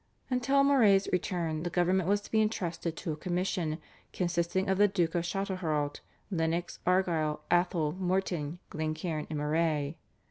[0.31, 3.77] Until Moray's return the government was to be entrusted to a commission
[4.13, 5.99] consisting of the Duke of Châtelherault,
[6.31, 9.97] Lennox, Argyll, Atholl, Morton, Glencairn and Moray.